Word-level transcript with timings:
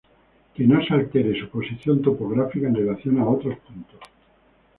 Que 0.55 0.65
no 0.65 0.83
se 0.83 0.95
altere 0.95 1.39
su 1.39 1.47
posición 1.49 2.01
topográfica 2.01 2.65
en 2.67 2.73
relación 2.73 3.19
a 3.19 3.29
otros 3.29 3.55
puntos. 3.59 3.99